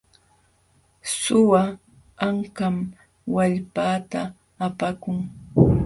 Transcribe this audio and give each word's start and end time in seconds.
Suwa 1.19 1.61
ankam 2.27 2.75
wallpaata 3.35 4.21
apakun. 4.67 5.17